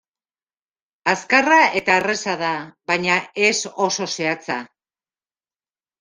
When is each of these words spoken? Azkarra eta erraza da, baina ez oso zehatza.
Azkarra 1.11 1.57
eta 1.79 1.97
erraza 2.01 2.33
da, 2.39 2.49
baina 2.91 3.17
ez 3.49 3.59
oso 3.89 4.07
zehatza. 4.15 4.57